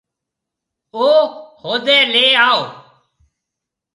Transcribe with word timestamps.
او 0.95 1.05
هودَي 1.61 1.99
ليَ 2.11 2.25
آئو۔ 2.47 2.61